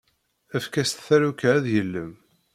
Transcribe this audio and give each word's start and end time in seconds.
Efk-as 0.57 0.91
taruka 1.05 1.47
ad 1.55 1.65
yellem. 1.73 2.11